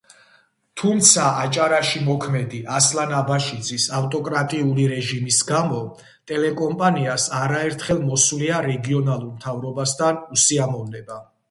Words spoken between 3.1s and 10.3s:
აბაშიძის ავტოკრატიული რეჟიმის გამო, ტელეკომპანიას არაერთხელ მოსვლია რეგიონულ მთავრობასთან